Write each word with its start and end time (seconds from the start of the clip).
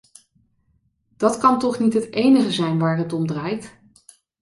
Dat 1.17 1.37
kan 1.37 1.59
toch 1.59 1.79
niet 1.79 1.93
het 1.93 2.11
enige 2.13 2.51
zijn 2.51 2.77
waar 2.79 2.97
het 2.97 3.13
om 3.13 3.27
draait? 3.27 3.79